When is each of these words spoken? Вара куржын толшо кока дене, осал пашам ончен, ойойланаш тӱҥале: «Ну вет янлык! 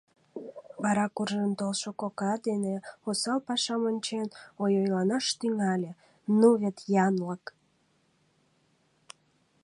Вара 0.83 1.05
куржын 1.15 1.51
толшо 1.59 1.89
кока 2.01 2.33
дене, 2.47 2.75
осал 3.09 3.39
пашам 3.47 3.81
ончен, 3.89 4.27
ойойланаш 4.63 5.25
тӱҥале: 5.39 5.91
«Ну 6.39 6.49
вет 6.61 6.77
янлык! 7.05 7.43